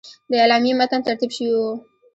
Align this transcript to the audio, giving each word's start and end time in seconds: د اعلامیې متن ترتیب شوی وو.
د 0.29 0.33
اعلامیې 0.43 0.73
متن 0.79 0.99
ترتیب 1.07 1.31
شوی 1.35 1.51
وو. 1.57 1.71